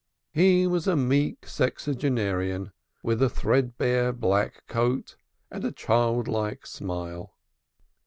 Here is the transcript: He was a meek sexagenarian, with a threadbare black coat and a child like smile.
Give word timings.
He 0.31 0.65
was 0.65 0.87
a 0.87 0.95
meek 0.95 1.41
sexagenarian, 1.47 2.71
with 3.03 3.21
a 3.21 3.29
threadbare 3.29 4.11
black 4.11 4.65
coat 4.65 5.15
and 5.51 5.63
a 5.63 5.71
child 5.71 6.27
like 6.27 6.65
smile. 6.65 7.35